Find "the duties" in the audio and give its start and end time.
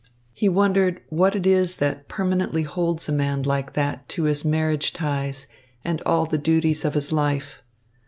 6.25-6.83